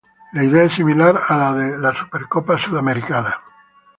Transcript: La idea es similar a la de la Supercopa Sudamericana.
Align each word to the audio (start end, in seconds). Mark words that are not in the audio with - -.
La 0.33 0.43
idea 0.43 0.63
es 0.63 0.73
similar 0.73 1.21
a 1.27 1.37
la 1.37 1.51
de 1.53 1.77
la 1.77 1.93
Supercopa 1.95 2.57
Sudamericana. 2.57 3.39